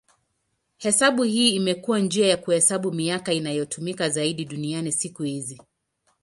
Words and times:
Hesabu 0.77 1.23
hii 1.23 1.55
imekuwa 1.55 1.99
njia 1.99 2.27
ya 2.27 2.37
kuhesabu 2.37 2.91
miaka 2.93 3.33
inayotumika 3.33 4.09
zaidi 4.09 4.45
duniani 4.45 4.91
siku 4.91 5.23
hizi. 5.23 5.61